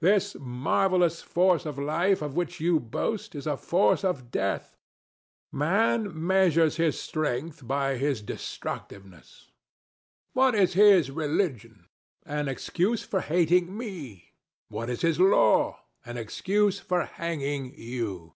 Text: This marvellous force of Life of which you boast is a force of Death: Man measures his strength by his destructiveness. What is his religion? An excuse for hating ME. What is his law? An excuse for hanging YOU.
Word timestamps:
This 0.00 0.34
marvellous 0.40 1.22
force 1.22 1.64
of 1.64 1.78
Life 1.78 2.20
of 2.20 2.34
which 2.34 2.58
you 2.58 2.80
boast 2.80 3.36
is 3.36 3.46
a 3.46 3.56
force 3.56 4.02
of 4.02 4.28
Death: 4.32 4.76
Man 5.52 6.10
measures 6.26 6.78
his 6.78 6.98
strength 6.98 7.64
by 7.64 7.96
his 7.96 8.20
destructiveness. 8.20 9.52
What 10.32 10.56
is 10.56 10.72
his 10.72 11.12
religion? 11.12 11.86
An 12.26 12.48
excuse 12.48 13.04
for 13.04 13.20
hating 13.20 13.76
ME. 13.76 14.32
What 14.68 14.90
is 14.90 15.02
his 15.02 15.20
law? 15.20 15.84
An 16.04 16.16
excuse 16.16 16.80
for 16.80 17.04
hanging 17.04 17.72
YOU. 17.76 18.34